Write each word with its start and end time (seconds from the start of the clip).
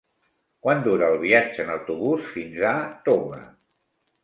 Quant 0.67 0.79
dura 0.87 1.09
el 1.13 1.17
viatge 1.25 1.61
en 1.65 1.69
autobús 1.75 2.25
fins 2.33 2.59
a 2.73 2.75
Toga? 3.11 3.41